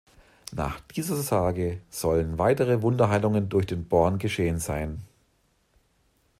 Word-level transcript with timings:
Nach 0.51 0.79
dieser 0.79 1.15
Sage 1.17 1.79
sollen 1.91 2.39
weitere 2.39 2.81
Wunderheilungen 2.81 3.49
durch 3.49 3.67
den 3.67 3.87
Born 3.87 4.17
geschehen 4.17 4.57
sein. 4.57 5.03